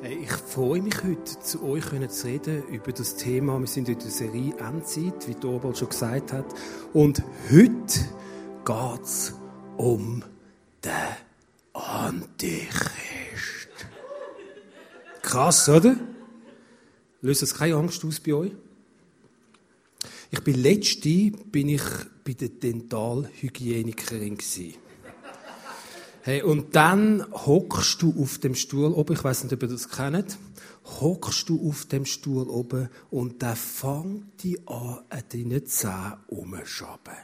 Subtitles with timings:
[0.00, 3.58] Hey, ich freue mich heute, zu euch zu reden über das Thema.
[3.58, 6.46] Wir sind in der Serie Endzeit, wie Torvald schon gesagt hat.
[6.92, 7.98] Und heute
[8.64, 9.34] geht es
[9.76, 10.22] um
[10.84, 10.92] den
[11.72, 12.88] Antichrist.
[15.20, 15.96] Krass, oder?
[17.20, 18.52] Löst das keine Angst aus bei euch?
[20.30, 21.82] Ich bin letzte bin ich
[22.24, 24.74] bei der Dentalhygienikerin gewesen.
[26.28, 29.88] Hey, und dann hockst du auf dem Stuhl oben, ich weiß nicht, ob ihr das
[29.88, 30.36] kennt,
[31.00, 37.14] hockst du auf dem Stuhl oben und der fängt dich an, an deinen Zähnen umzuschaben.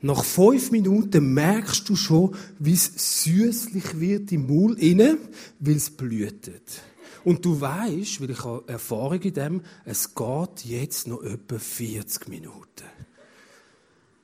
[0.00, 5.18] Nach fünf Minuten merkst du schon, wie es süßlich wird im Maul inne,
[5.60, 6.82] weil es blühtet.
[7.22, 12.26] Und du weißt, weil ich habe Erfahrung in dem, es geht jetzt noch etwa 40
[12.26, 12.88] Minuten.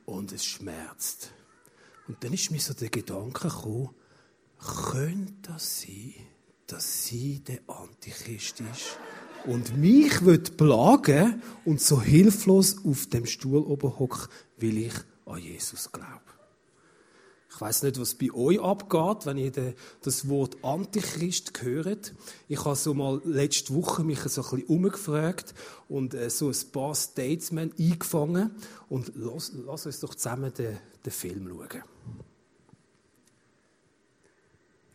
[0.05, 1.31] Und es schmerzt.
[2.09, 3.91] Und dann ist mir so der Gedanke gekommen,
[4.59, 6.15] könnte das sein,
[6.67, 8.99] dass sie der Antichrist ist
[9.45, 14.95] und mich wird plagen und so hilflos auf dem Stuhl oben hock, weil ich
[15.27, 16.34] an Jesus glaube.
[17.55, 22.13] Ich weiß nicht, was bei euch abgeht, wenn ihr das Wort Antichrist hört.
[22.49, 25.55] Ich habe so mal letzte Woche mich so ein bisschen umgefragt
[25.89, 28.51] und äh, so ein paar Statesmen eingefangen
[28.89, 31.85] und lass, lass uns doch zusammen den, den Film schauen.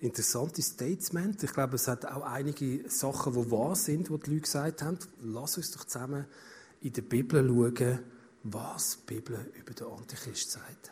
[0.02, 1.43] Interessante Statements.
[1.43, 4.99] Ich glaube, es hat auch einige Sachen, die wahr sind, die die Leute gesagt haben.
[5.21, 6.25] Lass uns doch zusammen
[6.81, 7.99] in der Bibel schauen,
[8.43, 10.91] was die Bibel über den Antichrist sagt.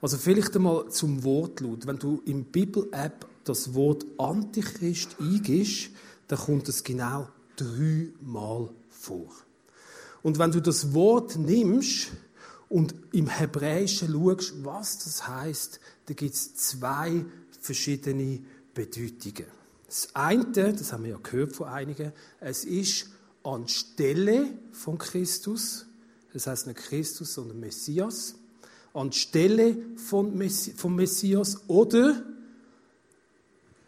[0.00, 1.86] Also vielleicht einmal zum Wortlaut.
[1.86, 5.90] Wenn du im Bibel-App das Wort Antichrist eingibst,
[6.28, 9.28] dann kommt es genau dreimal vor.
[10.22, 12.08] Und wenn du das Wort nimmst
[12.68, 17.24] und im Hebräischen schaust, was das heißt, dann gibt es zwei
[17.60, 18.40] verschiedene
[18.74, 19.46] Bedeutungen.
[19.86, 23.08] Das eine, das haben wir ja gehört von einigen, es ist
[23.44, 25.86] anstelle von Christus,
[26.32, 28.34] das heißt nicht Christus, sondern Messias
[28.96, 32.22] anstelle von Messi vom Messias oder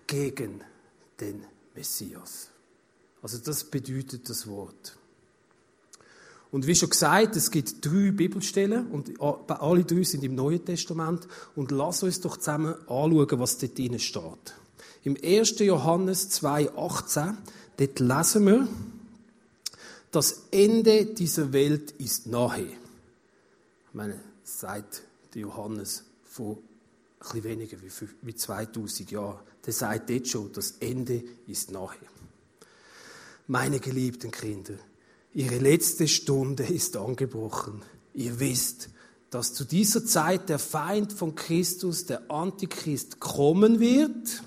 [0.06, 0.60] gegen
[1.20, 2.48] den Messias.
[3.22, 4.96] Also das bedeutet das Wort.
[6.50, 11.28] Und wie schon gesagt, es gibt drei Bibelstellen und alle drei sind im Neuen Testament.
[11.54, 14.54] Und lass uns doch zusammen anschauen, was dort drin steht.
[15.04, 15.58] Im 1.
[15.58, 17.34] Johannes 2,18,
[17.76, 18.68] dort lesen wir,
[20.10, 22.62] das Ende dieser Welt ist nahe.
[22.62, 25.02] Ich meine, sagt
[25.34, 26.58] Johannes vor
[27.18, 27.76] bisschen weniger
[28.22, 29.40] wie 2000 Jahren.
[29.64, 31.96] Der sagt jetzt schon, das Ende ist nahe.
[33.46, 34.74] Meine geliebten Kinder,
[35.34, 37.82] ihre letzte Stunde ist angebrochen.
[38.14, 38.90] Ihr wisst,
[39.30, 44.42] dass zu dieser Zeit der Feind von Christus, der Antichrist, kommen wird.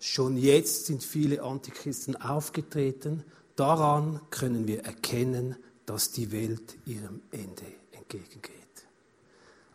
[0.00, 3.24] Schon jetzt sind viele Antichristen aufgetreten.
[3.56, 5.56] Daran können wir erkennen,
[5.86, 8.67] dass die Welt ihrem Ende entgegengeht.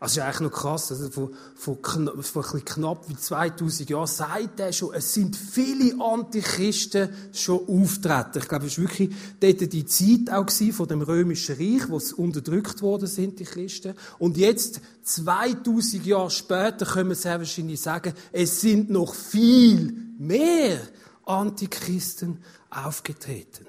[0.00, 4.06] Also ist eigentlich noch krass, also vor, vor, knapp, vor ein knapp wie 2000 Jahren
[4.06, 8.38] sagt er schon, es sind viele Antichristen schon auftreten.
[8.38, 12.12] Ich glaube, es war wirklich dort die Zeit auch von dem römischen Reich, wo es
[12.12, 13.94] unterdrückt worden sind, die Christen.
[14.18, 20.80] Und jetzt, 2000 Jahre später, können wir sehr wahrscheinlich sagen, es sind noch viel mehr
[21.24, 22.38] Antichristen
[22.68, 23.66] aufgetreten.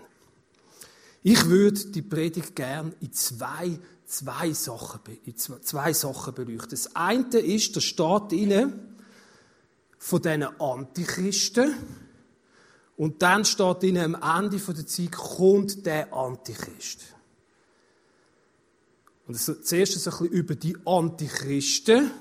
[1.27, 3.79] Ich würde die Predigt gern in zwei
[4.15, 5.01] zwei Sachen,
[5.61, 6.71] zwei Sachen beleuchten.
[6.71, 8.73] Das eine ist, da steht inne
[9.97, 11.73] von diesen Antichristen.
[12.97, 16.99] Und dann steht ihnen am Ende der Zeit, kommt der Antichrist.
[19.27, 22.11] Und zuerst ein bisschen über die Antichristen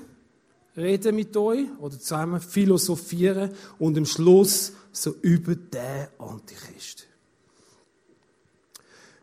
[0.75, 7.07] reden mit euch oder zusammen philosophieren und am Schluss so über den Antichrist.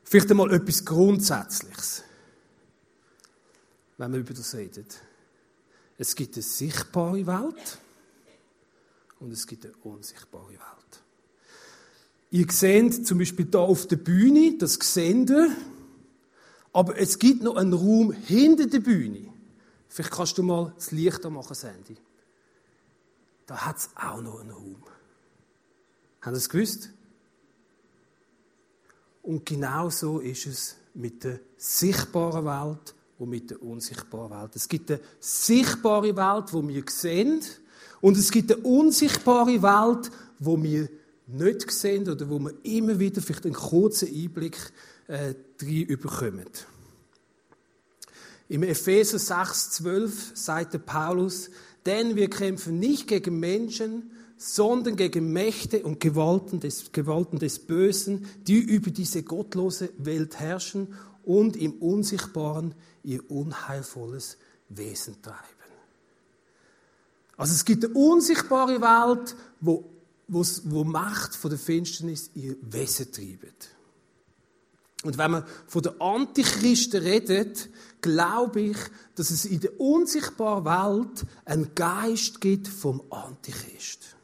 [0.04, 2.04] Vielleicht einmal etwas Grundsätzliches
[4.02, 5.00] wenn man über das redet.
[5.96, 7.78] Es gibt eine sichtbare Welt
[9.20, 11.02] und es gibt eine unsichtbare Welt.
[12.32, 15.54] Ihr seht zum Beispiel da auf der Bühne, das ihr,
[16.72, 19.32] aber es gibt noch einen Raum hinter der Bühne.
[19.88, 21.96] Vielleicht kannst du mal das Licht machen, Sandy.
[23.46, 24.82] Da hat es auch noch einen Raum.
[26.22, 26.90] Haben Sie es gewusst?
[29.22, 34.56] Und genau so ist es mit der sichtbaren Welt und mit der unsichtbaren Welt.
[34.56, 37.40] Es gibt eine sichtbare Welt, wo wir sehen,
[38.00, 40.10] und es gibt eine unsichtbare Welt,
[40.40, 40.88] wo wir
[41.28, 44.58] nicht sehen oder wo wir immer wieder vielleicht einen kurzen Einblick
[45.06, 46.48] äh, rein überkommen.
[48.48, 51.48] Im Epheser 6,12 sagt Paulus,
[51.86, 58.26] denn wir kämpfen nicht gegen Menschen, sondern gegen Mächte und Gewalten des, Gewalten des Bösen,
[58.48, 60.88] die über diese gottlose Welt herrschen
[61.24, 64.38] und im Unsichtbaren ihr unheilvolles
[64.68, 65.38] Wesen treiben.
[67.36, 69.90] Also es gibt eine unsichtbare Welt, wo,
[70.28, 73.70] wo, wo Macht von der Finsternis ihr Wesen treibt.
[75.02, 77.68] Und wenn man von der Antichristen redet,
[78.00, 78.76] glaube ich,
[79.16, 84.16] dass es in der unsichtbaren Welt einen Geist gibt vom Antichrist.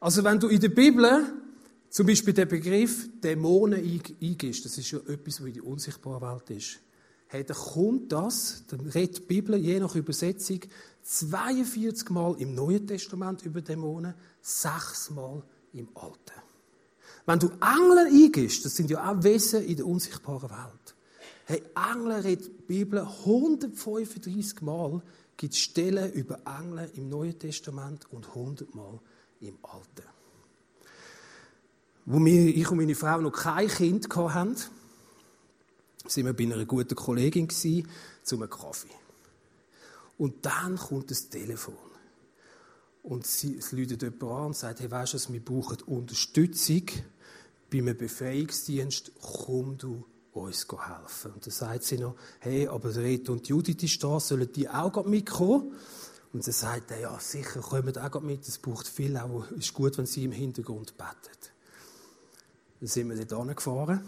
[0.00, 1.32] Also wenn du in der Bibel
[1.90, 3.80] zum Beispiel den Begriff Dämonen
[4.20, 6.80] eingibst, das ist ja etwas, was in der unsichtbaren Welt ist,
[7.28, 10.60] hey, dann kommt das, dann redet die Bibel je nach Übersetzung
[11.02, 15.42] 42 Mal im Neuen Testament über Dämonen, 6 Mal
[15.72, 16.42] im Alten.
[17.26, 20.94] Wenn du Engel eingibst, das sind ja auch Wesen in der unsichtbaren Welt.
[21.44, 25.02] Hey, Engel redet die Bibel 135 Mal,
[25.36, 28.98] gibt Stellen über Engel im Neuen Testament und 100 Mal
[29.40, 30.08] im Alten.
[32.10, 34.56] Wo ich und meine Frau noch kein Kind hatten,
[36.06, 37.84] sind wir bei einer guten Kollegin zu
[38.30, 38.88] einem Kaffee.
[40.16, 41.74] Und dann kommt das Telefon.
[43.02, 46.84] Und sie, es läutet jemand an und sagt, hey, weißt du, wir brauchen Unterstützung
[47.70, 50.02] bei einem Befreiungsdienst, komm du
[50.32, 51.32] uns helfen.
[51.34, 55.04] Und dann sagt sie noch, hey, aber Red und Judith ist da, sollen die auch
[55.04, 55.74] mitkommen?
[56.32, 60.06] Und dann sagt ja, sicher, kommen auch mit, es braucht viel, auch ist gut, wenn
[60.06, 61.52] sie im Hintergrund betet.
[62.80, 64.02] Dann sind wir dort angefahren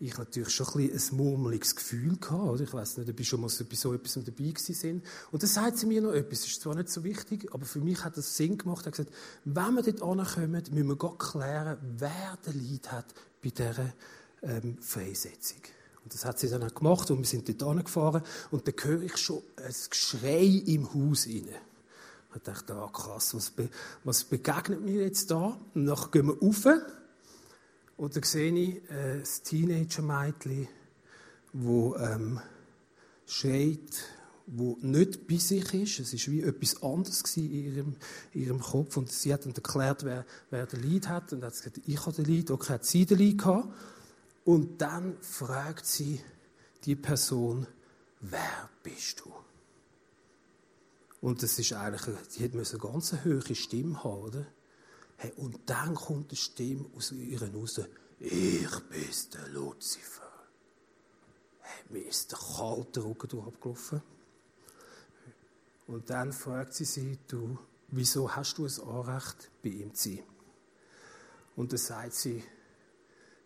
[0.00, 2.42] ich natürlich schon ein, ein murmeliges Gefühl gehabt.
[2.42, 2.62] Oder?
[2.62, 5.86] Ich weiß nicht, ob ich schon mal so etwas dabei gewesen Und dann sagt sie
[5.86, 8.58] mir noch etwas, das ist zwar nicht so wichtig, aber für mich hat das Sinn
[8.58, 8.84] gemacht.
[8.84, 9.12] Er hat gesagt,
[9.44, 13.06] wenn wir dort ankommen, müssen wir Gott klären, wer den Leid hat
[13.42, 13.92] bei dieser
[14.42, 15.60] ähm, Freisetzung.
[16.02, 19.02] Und das hat sie dann auch gemacht und wir sind dort angefahren und dann höre
[19.02, 21.48] ich schon ein Geschrei im Haus rein.
[22.36, 23.70] Ich dachte, ah, krass, was, be
[24.02, 25.58] was begegnet mir jetzt da?
[25.74, 26.66] Und dann gehen wir rauf
[28.04, 30.68] und dann sehe ich äh, ein Teenager-Mädchen,
[31.54, 32.40] das ähm,
[33.26, 34.04] schreit,
[34.46, 36.00] wo nicht bei sich ist.
[36.00, 37.96] Es war wie etwas anderes in ihrem,
[38.34, 38.98] in ihrem Kopf.
[38.98, 41.32] Und sie hat dann erklärt, wer, wer den Lied hat.
[41.32, 43.72] Und hat gesagt, ich habe den Lied, okay, hat sie den Lied gehabt.
[44.44, 46.20] Und dann fragt sie
[46.84, 47.66] die Person,
[48.20, 49.32] wer bist du?
[51.22, 52.02] Und das ist eigentlich,
[52.36, 54.46] die hat eine ganz hohe Stimme haben, oder?
[55.24, 57.80] Hey, und dann kommt eine Stimme aus ihr raus.
[58.20, 60.30] Ich bin der Luzifer.
[61.60, 64.02] Hey, mir ist der kalte Rücken abgelaufen.
[65.86, 70.24] Und dann fragt sie sie, du, wieso hast du ein Anrecht, bei ihm zu sein?
[71.56, 72.44] Und dann sagt sie,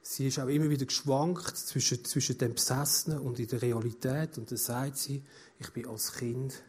[0.03, 4.37] sie ist auch immer wieder geschwankt zwischen, zwischen dem Besessenen und in der Realität.
[4.37, 5.23] Und dann sagt sie,
[5.61, 6.61] ich bin als Kind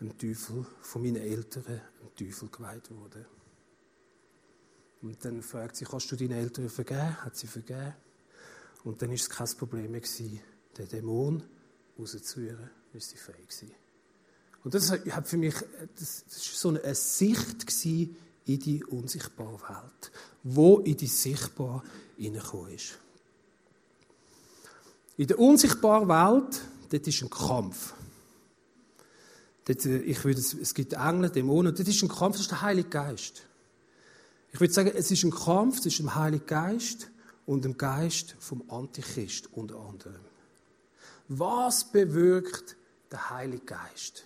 [0.00, 3.26] dem Teufel, von meinen Eltern, dem Teufel geweiht worden.
[5.04, 7.22] Und dann fragt sie, kannst du deinen Eltern vergeben?
[7.22, 7.92] Hat sie vergeben.
[8.84, 10.00] Und dann war es kein Problem mehr,
[10.78, 11.42] den Dämon
[11.98, 13.74] rauszuführen, ist sie fähig gewesen.
[14.64, 15.54] Und das hat für mich,
[15.98, 18.16] das, das ist so eine Sicht gewesen
[18.46, 20.10] in die unsichtbare Welt,
[20.42, 21.84] wo in die sichtbar
[22.16, 22.98] hineingekommen ist.
[25.18, 27.92] In der unsichtbaren Welt, dort ist ein Kampf.
[29.66, 32.62] Dort, äh, ich würde, es gibt Engel, Dämonen, dort ist ein Kampf, das ist der
[32.62, 33.42] Heilige Geist.
[34.54, 37.10] Ich würde sagen, es ist ein Kampf zwischen dem Heiligen Geist
[37.44, 40.20] und dem Geist vom Antichrist unter anderem.
[41.26, 42.76] Was bewirkt
[43.10, 44.24] der Heilige Geist?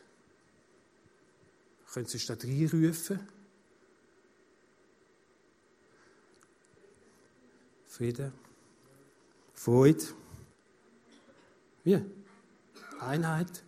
[1.90, 3.20] Können Sie da reinrufen?
[7.86, 8.30] Frieden,
[9.54, 10.04] Freude,
[11.84, 12.04] wie?
[13.00, 13.64] Einheit.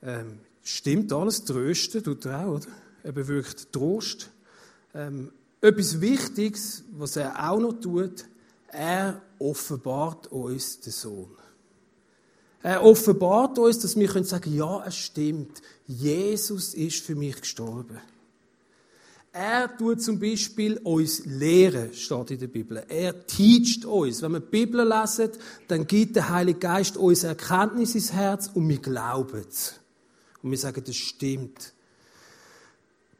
[0.00, 2.68] Ähm, stimmt alles, trösten tut er auch, oder?
[3.02, 4.30] Er bewirkt Trost.
[4.94, 8.24] Ähm, etwas Wichtiges, was er auch noch tut,
[8.68, 11.36] er offenbart uns den Sohn.
[12.62, 17.98] Er offenbart uns, dass wir können sagen, ja, es stimmt, Jesus ist für mich gestorben.
[19.32, 22.82] Er tut zum Beispiel uns lehren, steht in der Bibel.
[22.88, 24.22] Er teacht uns.
[24.22, 25.30] Wenn wir die Bibel lesen,
[25.68, 29.74] dann gibt der Heilige Geist uns Erkenntnis ins Herz und wir glauben es.
[30.42, 31.72] Und wir sagen, das stimmt.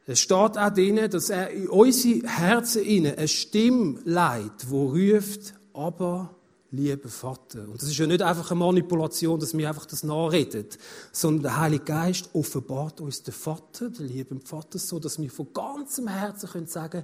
[0.07, 6.35] Es steht auch drin, dass er in unsere Herzen eine Stimme leitet, die ruft, aber
[6.71, 7.67] lieber Vater.
[7.67, 10.65] Und das ist ja nicht einfach eine Manipulation, dass wir einfach das nachreden,
[11.11, 15.53] sondern der Heilige Geist offenbart uns den Vater, den lieben Vater, so dass wir von
[15.53, 17.03] ganzem Herzen können sagen,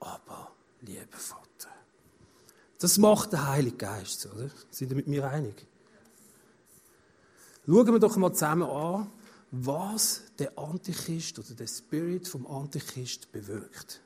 [0.00, 1.44] aber lieber Vater.
[2.78, 4.50] Das macht der Heilige Geist, oder?
[4.70, 5.66] Sind ihr mit mir einig?
[7.66, 9.08] Schauen wir doch mal zusammen an,
[9.50, 14.00] was der Antichrist oder der Spirit vom Antichrist bewirkt.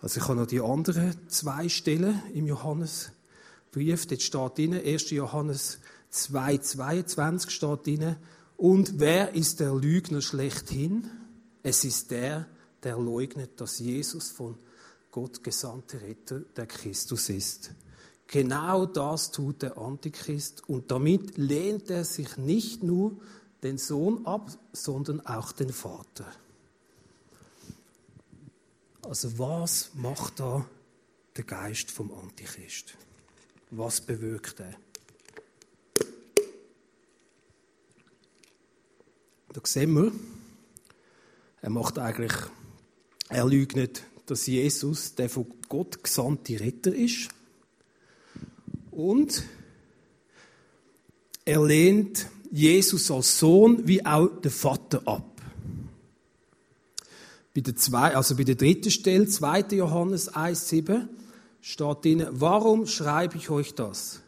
[0.00, 4.06] Also ich habe noch die anderen zwei Stellen im Johannesbrief.
[4.06, 5.10] Dort steht drin, 1.
[5.10, 5.78] Johannes
[6.10, 8.16] 2, 22 steht drin,
[8.56, 11.10] und wer ist der Lügner schlechthin?
[11.62, 12.46] Es ist der,
[12.82, 14.56] der leugnet, dass Jesus von
[15.10, 17.72] Gott gesandte Retter der Christus ist.
[18.26, 23.18] Genau das tut der Antichrist und damit lehnt er sich nicht nur
[23.64, 26.30] den Sohn ab, sondern auch den Vater.
[29.02, 30.68] Also was macht da
[31.36, 32.94] der Geist vom Antichrist?
[33.70, 34.74] Was bewirkt er?
[39.52, 40.12] Da sehen wir,
[41.62, 42.32] er macht eigentlich,
[43.28, 47.28] er leugnet, dass Jesus der von Gott gesandte Retter ist.
[48.90, 49.42] Und
[51.44, 55.42] er lehnt Jesus als Sohn wie auch den Vater ab.
[57.52, 59.66] Bei der, zwei, also bei der dritten Stelle, 2.
[59.72, 61.08] Johannes 1,7,
[61.60, 64.20] steht drin, warum schreibe ich euch das?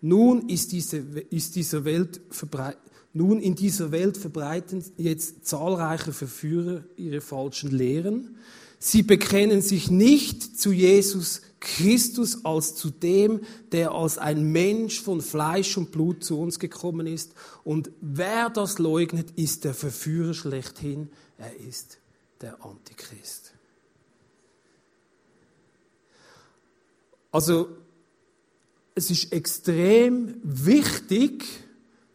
[0.00, 2.80] Nun ist diese, ist dieser Welt verbreitet,
[3.14, 8.36] nun, in dieser Welt verbreiten jetzt zahlreiche Verführer ihre falschen Lehren.
[8.78, 13.40] Sie bekennen sich nicht zu Jesus Christus als zu dem,
[13.70, 17.32] der als ein Mensch von Fleisch und Blut zu uns gekommen ist.
[17.64, 21.10] Und wer das leugnet, ist der Verführer schlechthin.
[21.38, 21.98] Er ist
[22.40, 23.52] der Antichrist.
[27.30, 27.68] Also,
[28.94, 31.44] es ist extrem wichtig,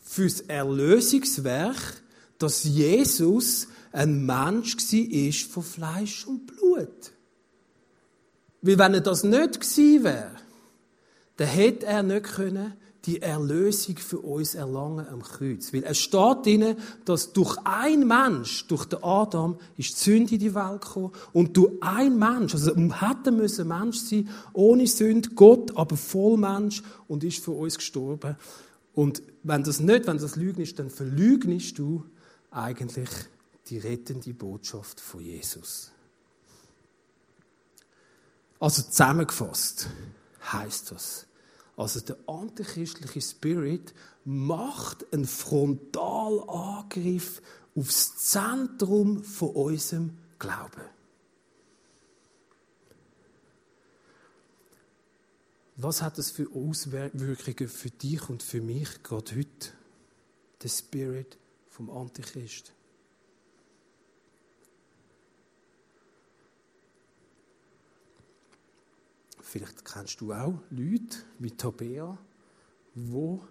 [0.08, 2.02] fürs Erlösungswerk,
[2.40, 7.12] dass Jesus ein Mensch war von Fleisch und Blut.
[8.68, 10.32] Weil wenn er das nicht gewesen wäre,
[11.38, 12.74] dann hätte er nicht können
[13.06, 15.72] die Erlösung für uns erlangen am Kreuz.
[15.72, 20.40] Weil es steht drinnen, dass durch ein Mensch, durch den Adam, ist die Sünde in
[20.42, 21.14] die Welt gekommen.
[21.32, 26.84] Und durch ein Mensch, also hätte müssen Mensch sein, ohne Sünde, Gott, aber voll Mensch
[27.08, 28.36] und ist für uns gestorben.
[28.94, 32.04] Und wenn das nicht, wenn das Lügen ist, dann verlügnest du
[32.52, 33.10] eigentlich
[33.70, 35.94] die rettende Botschaft von Jesus.
[38.60, 39.88] Also zusammengefasst
[40.52, 41.28] heißt das,
[41.76, 43.94] also der antichristliche Spirit
[44.26, 47.42] macht einen Frontalangriff
[47.76, 50.82] aufs Zentrum von unserem Glauben.
[55.76, 59.70] Was hat das für Auswirkungen für dich und für mich gerade heute?
[60.64, 61.38] Der Spirit
[61.70, 62.74] vom Antichrist.
[69.50, 72.18] Vielleicht kennst du auch Leute wie Tabea,
[72.96, 73.48] wo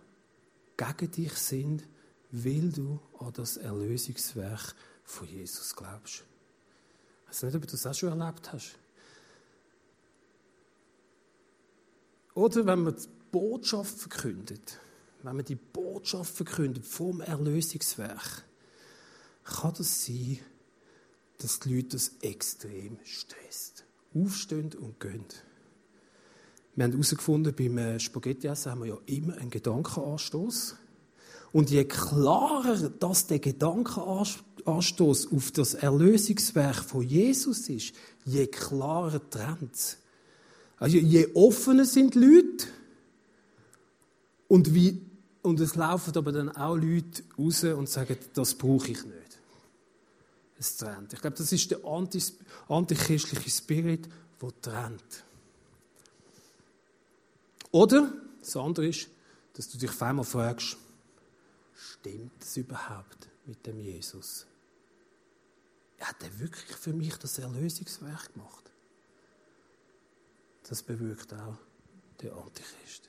[0.76, 1.84] gegen dich sind,
[2.30, 4.74] weil du an das Erlösungswerk
[5.04, 6.22] von Jesus glaubst.
[7.22, 8.76] Ich weiß nicht, ob du das auch schon erlebt hast.
[12.34, 14.78] Oder wenn man die Botschaft verkündet,
[15.22, 18.44] wenn man die Botschaft verkündet vom Erlösungswerk,
[19.44, 20.40] kann das sein,
[21.38, 23.86] dass die Leute das extrem stresst.
[24.14, 25.24] Aufstehen und gehen.
[26.76, 30.76] Wir haben herausgefunden, beim äh, Spaghetti-Essen haben wir ja immer einen Gedankenanstoß.
[31.52, 37.94] Und je klarer dass der Gedankenanstoß auf das Erlösungswerk von Jesus ist,
[38.26, 39.96] je klarer trennt.
[40.76, 42.66] Also je offener sind die Leute
[44.48, 45.00] und, wie,
[45.40, 49.38] und es laufen aber dann auch Leute raus und sagen, das brauche ich nicht.
[50.58, 51.14] Es trennt.
[51.14, 51.80] Ich glaube, das ist der
[52.68, 54.08] antichristliche Spirit,
[54.42, 55.25] der trennt.
[57.72, 59.08] Oder das andere ist,
[59.54, 60.76] dass du dich auf einmal fragst,
[61.74, 64.46] stimmt es überhaupt mit dem Jesus?
[66.00, 68.66] Hat er wirklich für mich das Erlösungswerk gemacht?
[70.68, 71.56] das bewirkt auch
[72.20, 73.08] der Antichrist.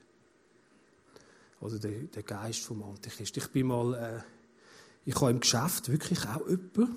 [1.60, 3.36] Oder der, der Geist vom Antichrist.
[3.38, 4.22] Ich bin mal, äh,
[5.06, 6.96] ich habe im Geschäft wirklich auch jemanden,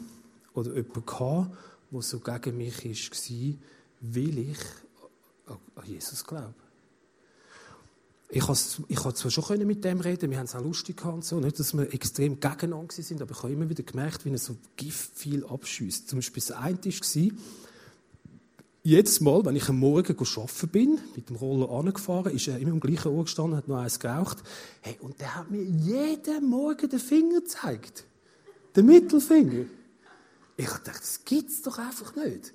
[0.52, 1.56] oder jemanden gehabt,
[1.90, 3.58] der so gegen mich war,
[4.00, 4.58] weil ich
[5.48, 6.54] an Jesus glaube.
[8.32, 11.58] Ich konnte zwar schon mit dem reden, wir haben es auch lustig gehabt so, nicht,
[11.58, 15.16] dass wir extrem gegeneinander sind, aber ich habe immer wieder gemerkt, wie er so Gift
[15.16, 16.08] viel abschießt.
[16.08, 17.32] Zum Beispiel das eine war,
[18.82, 22.72] jedes Mal, wenn ich am Morgen arbeiten bin, mit dem Roller angefahren, ist er immer
[22.72, 24.38] am gleichen Ort gestanden, hat noch eins geraucht.
[24.80, 28.04] Hey, und der hat mir jeden Morgen den Finger gezeigt.
[28.74, 29.66] Den Mittelfinger.
[30.56, 32.54] Ich dachte, das gibt's doch einfach nicht.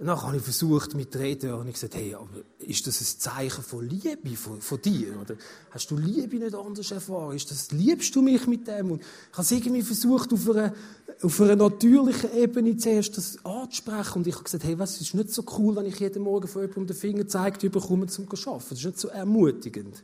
[0.00, 2.26] Dann habe ich versucht mit reden und ich gesagt, hey, aber
[2.58, 5.20] ist das ein Zeichen von Liebe von, von dir?
[5.20, 5.36] Oder
[5.72, 7.36] hast du Liebe nicht anders erfahren?
[7.36, 8.92] Ist das, liebst du mich mit dem?
[8.92, 10.72] Und ich habe es irgendwie versucht, auf einer,
[11.20, 14.20] auf einer natürlichen Ebene zuerst das anzusprechen.
[14.20, 16.62] Und ich habe gesagt, hey, was, ist nicht so cool, wenn ich jeden Morgen von
[16.62, 18.68] jemandem den Finger zeigt bekomme, um zu arbeiten.
[18.70, 20.02] Das ist nicht so ermutigend.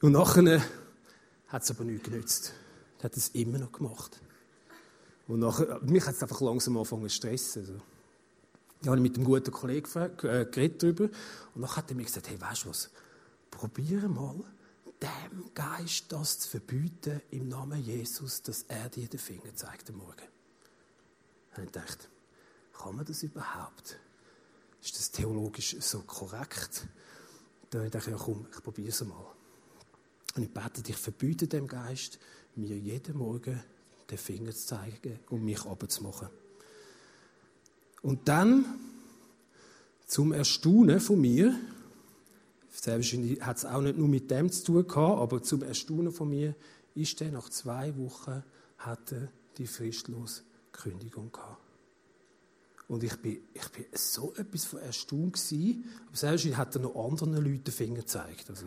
[0.00, 0.62] Und nachher
[1.48, 2.52] hat es aber nichts genützt.
[2.98, 4.20] Er hat es immer noch gemacht.
[5.26, 7.62] Und nachher, mich hat es einfach langsam angefangen zu stressen.
[7.62, 7.97] Also.
[8.80, 10.08] Ich habe mit einem guten Kollegen äh,
[10.44, 11.04] geredet darüber.
[11.54, 12.90] Und dann hat er mir gesagt, hey, weißt du was?
[13.50, 14.36] Probiere mal,
[15.02, 19.96] dem Geist das zu verbieten im Namen Jesus, dass er dir den Finger zeigt am
[19.96, 20.28] Morgen.
[21.56, 22.06] Und ich dachte,
[22.72, 23.98] kann man das überhaupt?
[24.82, 26.86] Ist das theologisch so korrekt?
[27.70, 29.26] Dann dachte ich, ja komm, ich probiere es mal.
[30.36, 32.18] Und ich bete, ich verbiete dem Geist,
[32.54, 33.60] mir jeden Morgen
[34.08, 36.28] den Finger zu zeigen und mich abzumachen.
[38.02, 38.64] Und dann,
[40.06, 41.54] zum Erstaunen von mir,
[42.70, 46.30] selbstverständlich hat es auch nicht nur mit dem zu tun gehabt, aber zum Erstaunen von
[46.30, 46.54] mir,
[46.94, 48.42] ist er nach zwei Wochen
[48.78, 51.58] hatte die fristlose Kündigung gehabt.
[52.88, 55.84] Und ich bin, ich bin so etwas von erstaunt gewesen.
[56.06, 58.48] Aber selbst hat er noch anderen Leuten den Finger gezeigt.
[58.48, 58.64] Also,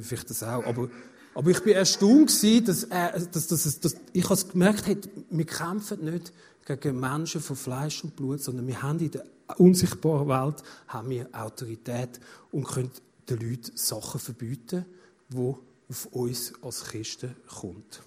[0.00, 0.64] vielleicht das auch.
[0.64, 0.88] Aber,
[1.34, 2.30] aber ich bin erstaunt
[2.66, 6.32] dass er, dass, dass, dass, ich has gemerkt habe, wir kämpfen nicht
[6.66, 9.24] gegen Menschen von Fleisch und Blut, sondern wir haben in der
[9.56, 12.20] unsichtbaren Welt haben wir Autorität
[12.52, 12.90] und können
[13.28, 14.84] den Leuten Sachen verbieten,
[15.28, 15.54] die
[15.88, 18.02] auf uns als Christen kommt.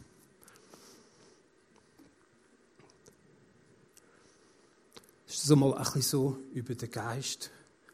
[5.25, 7.49] Das ist so mal ein so über den Geist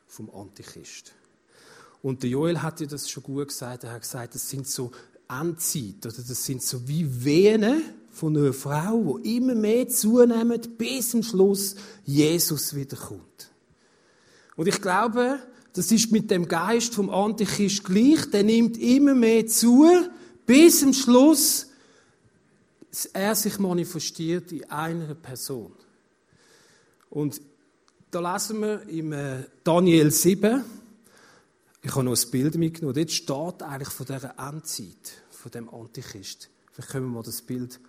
[0.08, 1.14] vom Antichrist.
[2.02, 3.84] Und der Joel hat ja das schon gut gesagt.
[3.84, 4.92] Er hat gesagt, das sind so
[5.30, 7.82] Endzeit, oder das sind so wie Venen
[8.12, 13.52] von einer Frau, die immer mehr zunehmen, bis zum Schluss Jesus wiederkommt.
[14.56, 15.40] Und ich glaube,
[15.74, 18.32] das ist mit dem Geist vom Antichrist gleich.
[18.32, 19.86] Der nimmt immer mehr zu,
[20.46, 21.68] bis zum Schluss
[23.14, 25.72] er sich manifestiert in einer Person.
[27.12, 27.40] Und
[28.10, 30.64] da lesen wir im äh, Daniel 7,
[31.88, 36.50] ich habe noch ein Bild mitgenommen, dort steht eigentlich von dieser Endzeit, von dem Antichrist.
[36.72, 37.80] Vielleicht können wir mal das Bild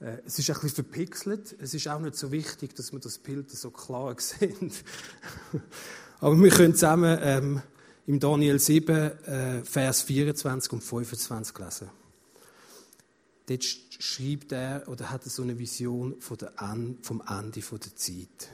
[0.00, 1.56] äh, es ist ein bisschen verpixelt.
[1.58, 4.72] Es ist auch nicht so wichtig, dass wir das Bild so klar sehen.
[6.20, 7.62] Aber wir können zusammen ähm,
[8.06, 11.90] im Daniel 7, äh, Vers 24 und 25 lesen.
[13.46, 18.50] Dort schreibt er oder hat er so eine Vision vom Ende der Zeit.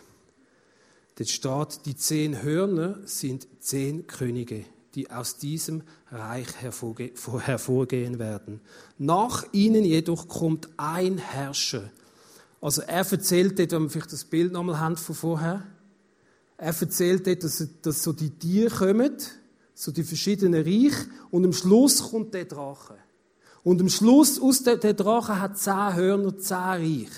[1.22, 8.60] Dort steht, die zehn Hörner sind zehn Könige die aus diesem Reich hervorgehen werden.
[8.98, 11.90] Nach ihnen jedoch kommt ein Herrscher.
[12.60, 15.66] Also er erzählt dort, wenn wir vielleicht das Bild nochmal haben von vorher,
[16.58, 19.16] er erzählt dort, dass, dass so die Tiere kommen,
[19.74, 22.96] so die verschiedenen Reiche, und am Schluss kommt der Drache.
[23.64, 27.08] Und am Schluss, aus der, der Drache hat zehn Hörner, zehn Reich.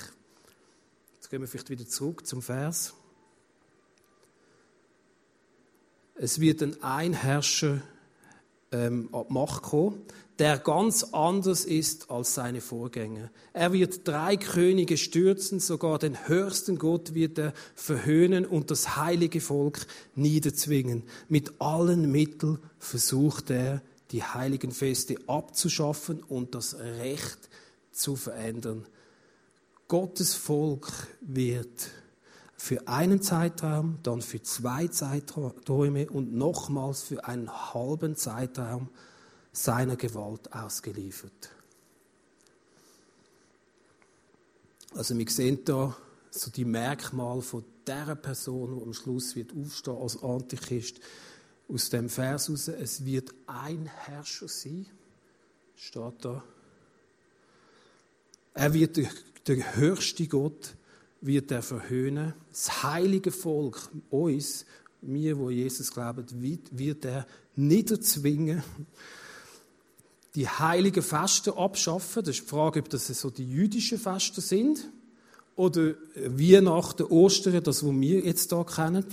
[1.17, 2.95] Jetzt gehen wir vielleicht wieder zurück zum Vers.
[6.15, 7.81] Es wird ein Einherrscher
[8.73, 10.03] ähm, ab Macht kommen,
[10.39, 13.31] der ganz anders ist als seine Vorgänger.
[13.53, 19.41] Er wird drei Könige stürzen, sogar den höchsten Gott wird er verhöhnen und das heilige
[19.41, 21.05] Volk niederzwingen.
[21.29, 27.49] Mit allen Mitteln versucht er, die heiligen Feste abzuschaffen und das Recht
[27.93, 28.87] zu verändern.
[29.87, 31.91] Gottes Volk wird
[32.57, 38.89] für einen Zeitraum, dann für zwei Zeiträume und nochmals für einen halben Zeitraum
[39.53, 41.51] seiner Gewalt ausgeliefert.
[44.95, 45.97] Also wir sehen da
[46.31, 51.01] so die Merkmale von der Person, die am Schluss wird aufstehen als Antichrist.
[51.69, 54.87] Aus dem Vers heraus, es wird ein Herrscher sein,
[55.77, 56.45] steht da.
[58.55, 58.97] Er wird
[59.47, 60.75] der, höchste Gott
[61.25, 62.35] wird er verhöhnen.
[62.51, 64.67] Das heilige Volk, uns,
[65.01, 68.63] mir, wo Jesus glauben, wird er niederzwingen.
[70.35, 72.25] Die heiligen Feste abschaffen.
[72.25, 74.91] Das ist die Frage, ob das so die jüdischen Feste sind
[75.57, 79.07] oder Weihnachten, Ostern, das, was wir jetzt da kennen.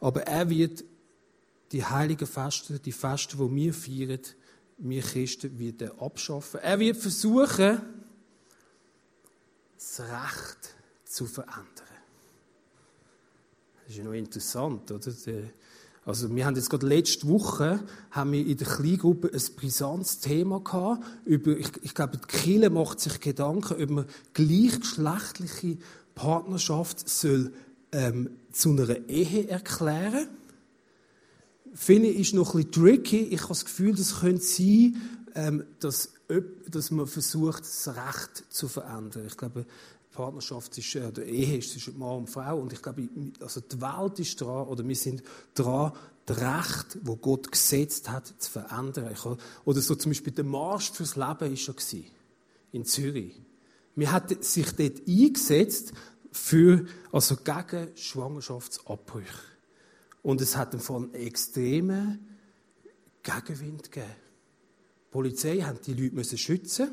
[0.00, 0.84] Aber er wird
[1.72, 4.20] die heiligen Feste, die Feste, die wir feiern,
[4.78, 6.60] wir Christen, wird er abschaffen.
[6.60, 7.82] Er wird versuchen,
[9.76, 10.79] das Recht
[11.10, 11.66] zu verändern.
[13.82, 15.12] Das ist ja noch interessant, oder?
[16.06, 20.60] Also wir haben jetzt gerade letzte Woche haben wir in der Kleingruppe ein brisantes Thema
[20.60, 25.78] gehabt über, ich, ich glaube, die Kirche macht sich Gedanken, ob man gleichgeschlechtliche
[26.14, 27.52] Partnerschaft soll
[27.92, 30.28] ähm, zu einer Ehe erklären.
[31.74, 33.18] Finde ich ist noch ein bisschen tricky.
[33.18, 34.96] Ich habe das Gefühl, das könnte sein,
[35.34, 36.12] ähm, dass,
[36.68, 39.26] dass man versucht, das Recht zu verändern.
[39.26, 39.66] Ich glaube,
[40.20, 42.58] Partnerschaft ist, äh, oder Ehe ist zwischen Mann und Frau.
[42.58, 43.08] Und ich glaube,
[43.40, 45.22] also die Welt ist dran, oder wir sind
[45.54, 45.92] dran,
[46.26, 49.16] das Recht, wo Gott gesetzt hat, zu verändern.
[49.64, 51.74] Oder so zum Beispiel der Marsch fürs Leben ist schon
[52.72, 53.40] in Zürich.
[53.96, 55.92] Wir hat sich dort eingesetzt
[56.30, 59.24] für, also gegen Schwangerschaftsabbrüche.
[60.22, 62.38] Und es hat einen extremen
[63.22, 64.12] Gegenwind gegeben.
[65.06, 66.90] Die Polizei hat die Leute schützen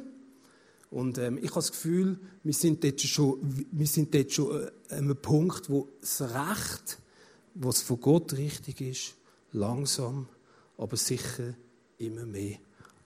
[0.89, 4.71] und ähm, ich habe das Gefühl, wir sind dort schon, wir sind dort schon äh,
[4.89, 6.99] an einem Punkt, wo das Recht,
[7.55, 9.15] was von Gott richtig ist,
[9.51, 10.27] langsam,
[10.77, 11.55] aber sicher
[11.97, 12.57] immer mehr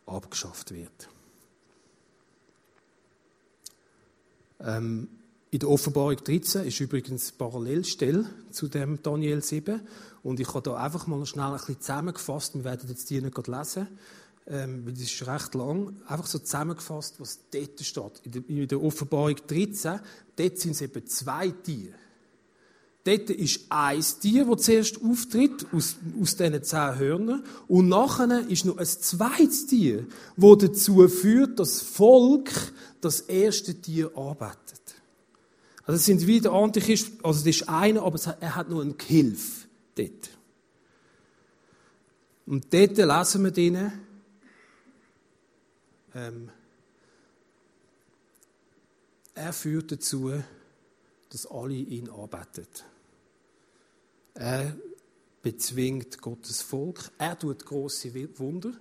[0.05, 1.09] abgeschafft wird.
[4.59, 5.07] Ähm,
[5.49, 9.81] in der Offenbarung 13 ist übrigens Parallelstelle zu dem Daniel 7.
[10.23, 12.55] Und ich habe da einfach mal schnell ein bisschen zusammengefasst.
[12.55, 13.87] Wir werden jetzt die nicht lesen
[14.47, 18.21] ähm, weil das ist recht lang, einfach so zusammengefasst, was dort steht.
[18.23, 19.99] In der, in der Offenbarung 13,
[20.35, 21.93] dort sind es eben zwei Tiere.
[23.03, 27.43] Dort ist ein Tier, das zuerst auftritt, aus, aus diesen zehn Hörnern.
[27.67, 30.05] Und nachher ist noch ein zweites Tier,
[30.37, 32.51] das dazu führt, dass das Volk
[33.01, 34.81] das erste Tier arbeitet.
[35.83, 39.67] Also es sind wieder Antichrist, also das ist einer, aber er hat nur einen Gehilf
[39.95, 40.29] dort.
[42.45, 43.91] Und dort lesen wir drinnen,
[46.13, 46.49] ähm,
[49.33, 50.31] er führt dazu,
[51.29, 52.83] dass alle ihn arbeitet.
[54.33, 54.75] Er
[55.41, 57.11] bezwingt Gottes Volk.
[57.17, 58.71] Er tut große Wunder.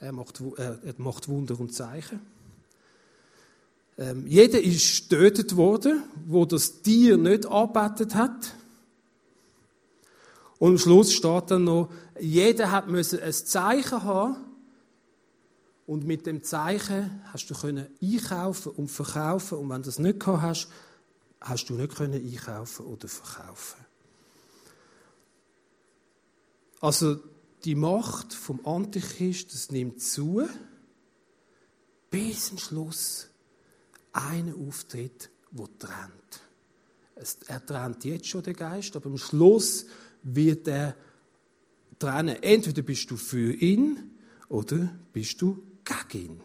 [0.00, 2.20] Er macht, er macht Wunder und Zeichen.
[3.98, 8.54] Ähm, jeder ist getötet worden, wo das Tier nicht arbeitet hat.
[10.60, 14.36] Und am Schluss steht dann noch, jeder hat müssen ein Zeichen haben,
[15.88, 19.56] und mit dem Zeichen hast du können einkaufen und verkaufen.
[19.56, 20.68] Und wenn du das nicht gehabt hast,
[21.40, 23.86] hast du nicht können einkaufen oder verkaufen.
[26.82, 27.16] Also
[27.64, 30.46] die Macht vom Antichrist, das nimmt zu,
[32.10, 33.28] bis zum Schluss
[34.12, 36.42] einer auftritt, wo trennt.
[37.46, 39.86] Er trennt jetzt schon den Geist, aber am Schluss
[40.22, 40.94] wird er
[41.98, 42.42] trennen.
[42.42, 44.18] Entweder bist du für ihn
[44.50, 45.62] oder bist du
[46.08, 46.40] gegen ihn.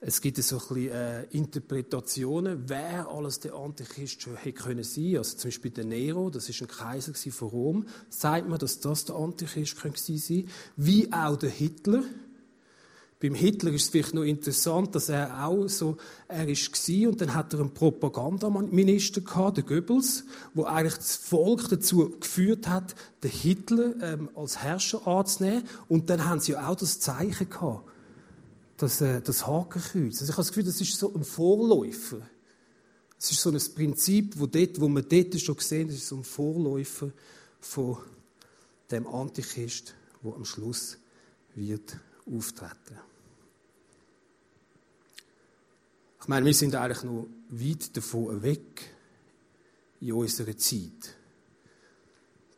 [0.00, 5.16] Es gibt so ein bisschen äh, Interpretationen, wer alles der Antichrist schon hätte können sein.
[5.16, 9.06] Also zum Beispiel der Nero, das ist ein Kaiser von Rom, sagt man, dass das
[9.06, 10.48] der Antichrist könnte sein.
[10.76, 12.04] Wie auch der Hitler.
[13.20, 15.96] Beim Hitler ist es vielleicht noch interessant, dass er auch so,
[16.28, 21.16] er ist war und dann hat er einen Propagandaminister gehabt, den Goebbels, wo eigentlich das
[21.16, 25.64] Volk dazu geführt hat, den Hitler ähm, als Herrscher anzunehmen.
[25.88, 27.90] Und dann haben sie ja auch das Zeichen gehabt,
[28.76, 30.20] das, äh, das Hakenkreuz.
[30.20, 32.20] Also ich habe das Gefühl, das ist so ein Vorläufer.
[33.18, 36.18] Es ist so ein Prinzip, wo, dort, wo man dort schon gesehen hat, ist so
[36.18, 37.10] ein Vorläufer
[37.58, 37.96] von
[38.92, 40.98] dem Antichrist, wo am Schluss
[41.56, 41.98] wird
[42.30, 42.98] auftreten.
[46.20, 48.90] Ich meine, wir sind eigentlich noch weit davon weg
[50.00, 51.16] in unserer Zeit,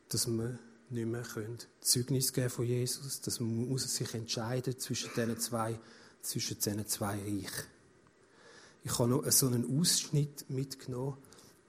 [0.08, 0.58] dass wir
[0.90, 1.24] nicht mehr
[1.80, 5.78] Zeugnis geben von Jesus, dass man sich entscheiden zwischen diesen zwei,
[6.20, 7.66] zwischen diesen zwei Reichen.
[8.82, 11.16] Ich habe noch so einen Ausschnitt mitgenommen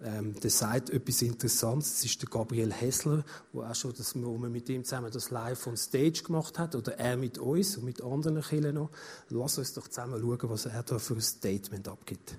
[0.04, 1.94] ähm, der sagt etwas Interessantes.
[1.94, 5.30] Das ist der Gabriel Hessler, wo auch schon, das, wo man mit ihm zusammen das
[5.30, 8.90] live on stage gemacht hat, oder er mit uns und mit anderen Kindern noch.
[9.30, 12.36] Lass uns doch zusammen schauen, was er da für ein Statement abgibt.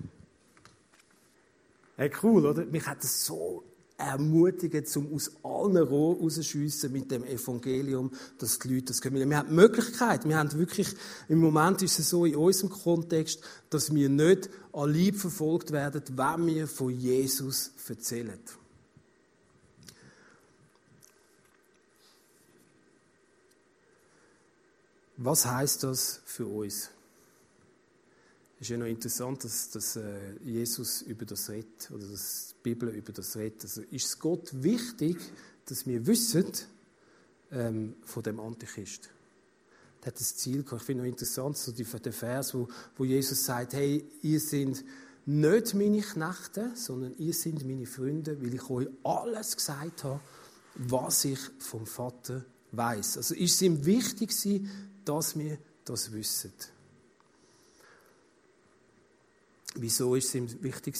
[1.95, 2.65] Hey, cool, oder?
[2.65, 3.63] Mich hat das so
[4.03, 9.29] ermutigen, um aus allen Rohren rausschiessen mit dem Evangelium, dass die Leute das können.
[9.29, 10.89] Wir haben die Möglichkeit, wir haben wirklich,
[11.29, 16.03] im Moment ist es so in unserem Kontext, dass wir nicht an Lieb verfolgt werden,
[16.15, 18.39] wenn wir von Jesus erzählen.
[25.17, 26.89] Was heißt das für uns?
[28.63, 32.63] Es ist ja noch interessant, dass, dass äh, Jesus über das redet, oder dass die
[32.63, 33.63] Bibel über das redet.
[33.63, 35.17] Also ist es Gott wichtig,
[35.65, 36.45] dass wir wissen
[37.51, 39.09] ähm, von dem Antichrist?
[40.01, 40.81] Der hat das Ziel gehabt.
[40.81, 44.81] Ich finde noch interessant, so die, der Vers, wo, wo Jesus sagt, hey, ihr seid
[45.25, 50.21] nicht meine Knechte, sondern ihr seid meine Freunde, weil ich euch alles gesagt habe,
[50.75, 53.17] was ich vom Vater weiß.
[53.17, 54.31] Also ist es ihm wichtig,
[55.03, 56.53] dass wir das wissen.
[59.75, 60.95] Wieso ist es ihm wichtig?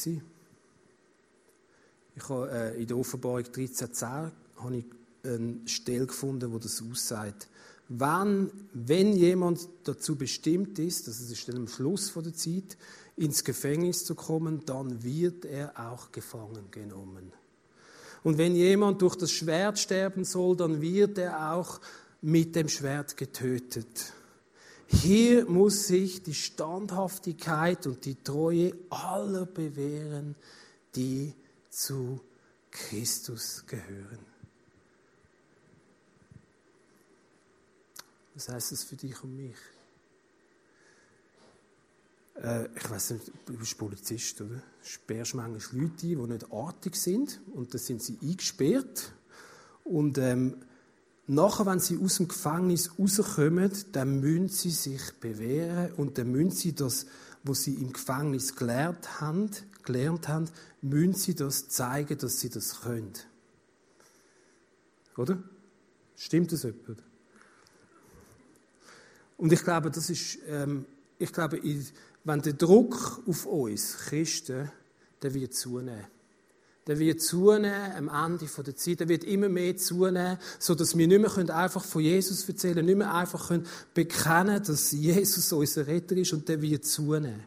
[2.16, 4.86] Ich habe äh, in der Offenbarung 13,10 habe ich
[5.24, 7.48] eine Stelle gefunden, wo das aussagt.
[7.90, 12.78] Wenn, wenn jemand dazu bestimmt ist, das ist am Schluss von der Zeit,
[13.16, 17.32] ins Gefängnis zu kommen, dann wird er auch gefangen genommen.
[18.24, 21.80] Und wenn jemand durch das Schwert sterben soll, dann wird er auch
[22.22, 24.14] mit dem Schwert getötet.
[25.02, 30.36] Hier muss sich die Standhaftigkeit und die Treue aller bewähren,
[30.96, 31.34] die
[31.70, 32.22] zu
[32.70, 34.20] Christus gehören.
[38.36, 39.56] Was heißt das für dich und mich?
[42.36, 44.62] Äh, ich weiß nicht, du bist Polizist, oder?
[44.84, 49.12] Sperrst manchmal Leute die nicht artig sind und dann sind sie eingesperrt.
[49.84, 50.64] Und ähm,
[51.28, 56.52] nachher, wenn sie aus dem Gefängnis rauskommen, dann müssen sie sich bewähren und dann müssen
[56.52, 57.06] sie das,
[57.44, 59.50] was sie im Gefängnis gelernt haben,
[59.84, 60.50] gelernt haben,
[60.82, 63.14] müssen sie das zeigen, dass sie das können.
[65.18, 65.42] Oder?
[66.16, 67.04] Stimmt das jemand?
[69.38, 70.86] Und ich glaube, das ist, ähm,
[71.20, 71.62] ich glaube,
[72.24, 74.72] wenn der Druck auf uns Christen,
[75.22, 76.06] der wird zunehmen.
[76.86, 79.00] Der wird zunehmen am Ende der Zeit.
[79.00, 82.98] Der wird immer mehr zunehmen, sodass wir nicht mehr einfach von Jesus erzählen können, nicht
[82.98, 83.52] mehr einfach
[83.94, 87.44] bekennen können, dass Jesus unser Retter ist und der wird zunehmen.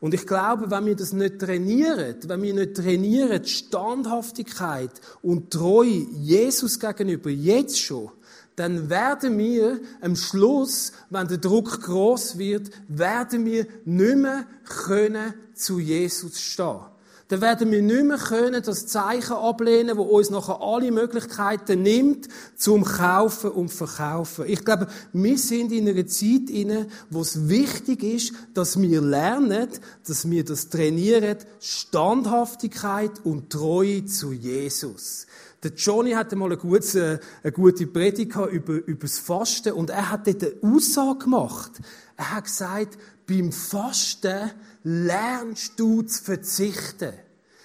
[0.00, 4.90] Und ich glaube, wenn wir das nicht trainieren, wenn wir nicht trainieren, Standhaftigkeit
[5.22, 8.10] und Treue Jesus gegenüber jetzt schon,
[8.56, 15.34] dann werden wir am Schluss, wenn der Druck groß wird, werden wir nicht mehr können
[15.54, 16.80] zu Jesus stehen.
[17.28, 22.28] Dann werden wir nicht mehr können das Zeichen ablehnen, wo uns nachher alle Möglichkeiten nimmt
[22.54, 24.44] zum Kaufen und Verkaufen.
[24.46, 29.68] Ich glaube, wir sind in einer Zeit inne, wo es wichtig ist, dass wir lernen,
[30.06, 35.26] dass wir das trainieren, Standhaftigkeit und Treue zu Jesus.
[35.64, 40.12] Der Johnny hatte mal eine gute, eine gute Predigt über, über das Fasten und er
[40.12, 41.72] hat dort eine Aussage gemacht.
[42.16, 44.52] Er hat gesagt, beim Fasten
[44.88, 47.12] lernst du zu verzichten.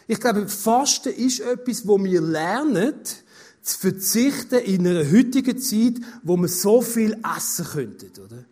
[0.08, 2.96] Ich glaube, Fasten ist etwas, wo wir lernen,
[3.62, 8.44] zu verzichten in einer heutigen Zeit, wo wir so viel essen könnten, oder?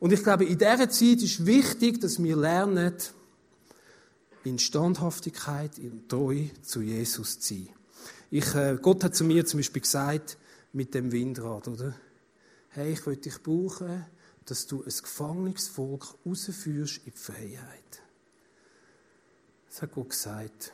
[0.00, 2.92] Und ich glaube, in dieser Zeit ist wichtig, dass wir lernen,
[4.44, 7.68] in Standhaftigkeit, in Treue zu Jesus zu sein.
[8.30, 10.36] Ich, äh, Gott hat zu mir zum Beispiel gesagt,
[10.74, 11.94] mit dem Windrad, oder?
[12.68, 14.04] Hey, ich will dich brauchen,
[14.46, 18.02] dass du ein Gefängnisvolk rausführst in die Freiheit.
[19.68, 20.72] Das hat Gott gesagt.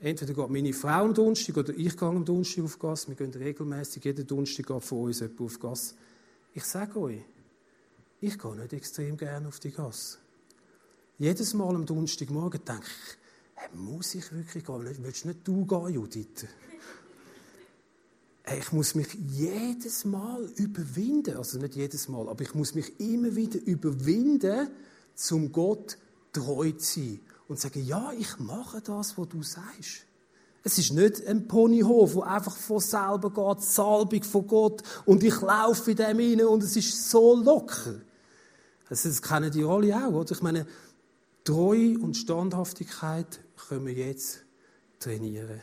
[0.00, 3.08] Entweder geht meine Frau am Donnerstag oder ich gehe am Donnerstag auf Gas.
[3.08, 5.94] Wir gehen regelmäßig jeden Donnerstag von uns jemand auf Gas.
[6.54, 7.22] Ich sage euch,
[8.20, 10.18] ich gehe nicht extrem gerne auf die Gas.
[11.18, 13.16] Jedes Mal am Donnerstagmorgen denke ich,
[13.54, 14.96] hey, muss ich wirklich gehen?
[15.02, 16.46] Willst nicht du gehen, Judith?
[18.58, 23.36] Ich muss mich jedes Mal überwinden, also nicht jedes Mal, aber ich muss mich immer
[23.36, 24.68] wieder überwinden,
[25.14, 25.96] zum Gott
[26.32, 30.06] treu zu sein und zu sagen, ja, ich mache das, was du sagst.
[30.64, 35.40] Es ist nicht ein Ponyhof, wo einfach von selber geht, Salbung von Gott und ich
[35.40, 38.00] laufe in dem rein und es ist so locker.
[38.88, 40.32] Also das kennen die alle auch, oder?
[40.32, 40.66] Ich meine,
[41.44, 44.44] Treue und Standhaftigkeit können wir jetzt
[45.00, 45.62] trainieren.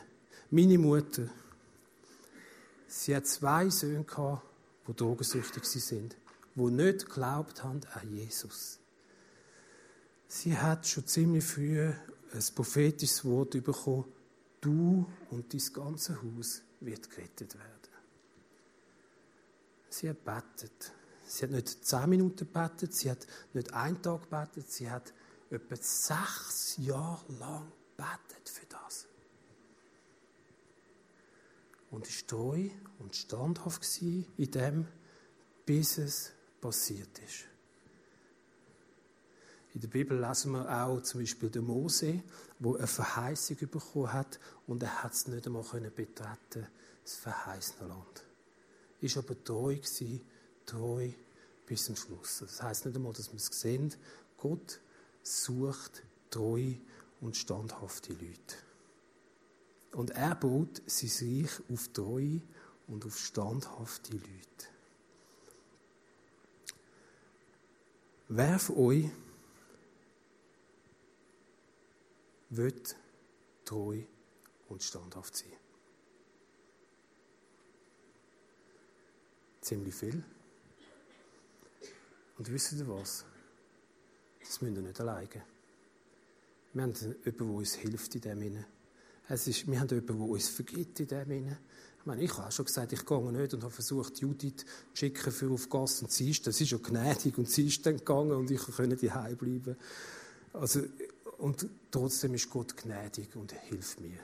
[0.50, 1.28] Meine Mutter,
[2.90, 4.42] sie hat zwei Söhne gehabt,
[4.86, 6.16] die drogensüchtig sind,
[6.54, 8.78] die nicht geglaubt haben an Jesus.
[10.28, 11.92] Sie hat schon ziemlich früh
[12.32, 14.04] ein prophetisches Wort bekommen,
[14.60, 17.66] du und dein ganze Haus wird gerettet werden.
[19.88, 20.92] Sie hat betet.
[21.26, 25.12] Sie hat nicht zehn Minuten betet, sie hat nicht einen Tag betet, sie hat
[25.50, 29.06] etwa sechs Jahre lang betet für das.
[31.90, 34.86] Und ist treu und standhaft in dem,
[35.66, 37.46] bis es passiert ist.
[39.74, 42.22] In der Bibel lesen wir auch zum Beispiel den Mose,
[42.58, 46.66] wo eine Verheißung bekommen hat und er hat es nicht einmal betreten,
[47.04, 48.24] das verheißene Land.
[49.00, 50.22] Ist aber treu gewesen,
[50.66, 51.10] treu
[51.66, 52.38] bis zum Schluss.
[52.40, 53.94] Das heißt nicht einmal, dass wir es sehen.
[54.36, 54.80] Gott
[55.22, 56.78] sucht treue
[57.20, 58.56] und standhafte Leute.
[59.92, 62.40] Und er baut sein Reich auf treue
[62.86, 64.66] und auf standhafte Leute.
[68.28, 69.10] Wer von euch
[72.50, 72.96] wird
[73.64, 74.02] treu
[74.68, 75.52] und standhaft sein?
[79.60, 80.22] Ziemlich viel.
[82.38, 83.24] Und wisst ihr was?
[84.38, 85.28] Das müsst ihr nicht alleine.
[86.72, 88.66] Wir haben jemanden, der uns hilft in dem Sinne.
[89.32, 91.58] Es ist, wir haben jemanden, der uns vergibt in dem Sinne.
[92.00, 95.30] Ich meine, ich habe schon gesagt, ich gehe nicht und habe versucht, Judith zu schicken
[95.30, 98.32] für auf Gas und sie ist, das ist ja gnädig und sie ist dann gegangen
[98.32, 99.76] und ich konnte daheim bleiben.
[100.52, 100.80] Also,
[101.38, 104.18] und trotzdem ist Gott gnädig und hilft mir.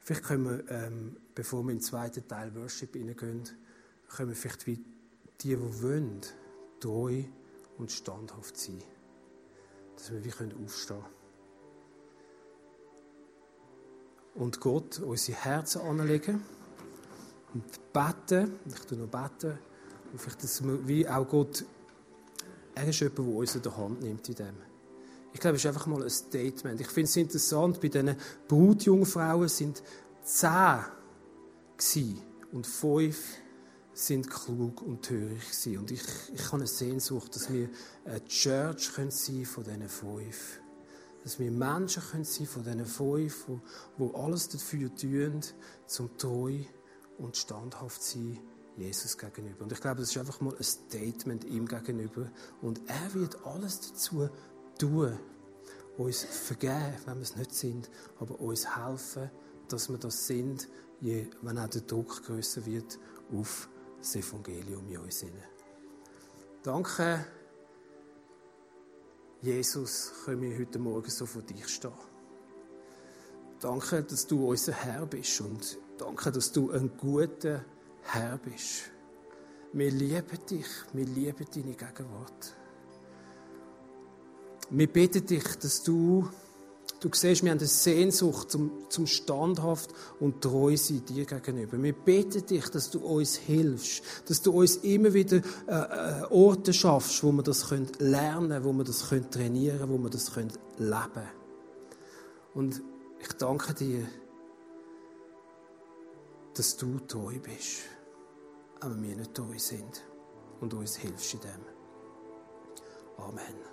[0.00, 3.48] Vielleicht können wir, ähm, bevor wir in den zweiten Teil Worship hineingehen,
[4.08, 4.76] können wir vielleicht wie
[5.40, 6.20] die, die wollen,
[6.80, 7.24] treu
[7.78, 8.82] und standhaft sein.
[9.96, 11.19] Dass wir wie aufstehen können.
[14.40, 16.42] Und Gott unsere Herzen anlegen
[17.52, 18.54] und beten.
[18.66, 19.58] Ich tue noch beten.
[20.10, 21.62] Und vielleicht, dass wir, wie auch Gott,
[22.74, 24.54] er ist jemand, der uns in der Hand nimmt in dem.
[25.34, 26.80] Ich glaube, es ist einfach mal ein Statement.
[26.80, 28.16] Ich finde es interessant, bei diesen
[28.48, 29.82] Brutjungfrauen sind
[30.24, 30.86] zehn
[31.76, 32.22] gewesen
[32.52, 33.18] und fünf
[33.92, 35.78] sind klug und töricht gewesen.
[35.80, 37.68] Und ich, ich habe eine Sehnsucht, dass wir
[38.06, 40.60] eine Church können sein von diesen fünf.
[41.22, 43.46] Dass wir Menschen können sein von diesen fünf,
[43.98, 45.40] die, alles dafür tun,
[45.86, 46.60] zum treu
[47.18, 48.38] und standhaft zu sein
[48.76, 49.62] Jesus gegenüber.
[49.64, 52.30] Und ich glaube, das ist einfach mal ein Statement ihm gegenüber.
[52.62, 54.28] Und er wird alles dazu
[54.78, 55.18] tun,
[55.98, 59.30] uns vergeben, wenn wir es nicht sind, aber uns helfen,
[59.68, 60.68] dass wir das sind,
[61.00, 62.98] je, wenn auch der Druck größer wird
[63.32, 65.24] auf das Evangelium in uns.
[66.62, 67.24] Danke,
[69.42, 71.92] Jesus, können wir heute Morgen so vor dich stehen.
[73.58, 77.64] Danke, dass du unser Herr bist und danke, dass du ein guter
[78.02, 78.90] Herr bist.
[79.72, 82.56] Wir lieben dich, wir lieben deine Gegenwart.
[84.68, 86.28] Wir bitten dich, dass du,
[87.00, 91.82] du siehst, wir haben eine Sehnsucht zum, zum standhaft und treu sein dir gegenüber.
[91.82, 96.72] Wir bitten dich, dass du uns hilfst, dass du uns immer wieder äh, äh, Orte
[96.72, 100.52] schaffst, wo wir das können lernen, wo wir das können trainieren, wo wir das können
[100.78, 101.28] leben.
[102.54, 102.82] Und
[103.18, 104.06] ich danke dir,
[106.54, 107.82] dass du treu bist,
[108.80, 110.02] aber wir nicht treu sind
[110.60, 111.60] und uns hilfst in dem.
[113.18, 113.69] Amen.